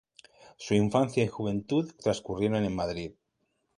Su 0.57 0.73
infancia 0.73 1.23
y 1.23 1.27
juventud 1.27 1.93
transcurrieron 2.01 2.65
en 2.65 2.75
Madrid. 2.75 3.11